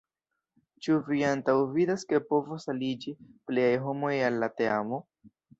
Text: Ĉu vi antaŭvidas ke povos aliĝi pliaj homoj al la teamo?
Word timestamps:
Ĉu 0.85 0.95
vi 1.09 1.19
antaŭvidas 1.31 2.07
ke 2.13 2.21
povos 2.31 2.67
aliĝi 2.75 3.15
pliaj 3.51 3.71
homoj 3.87 4.15
al 4.31 4.45
la 4.47 4.53
teamo? 4.63 5.05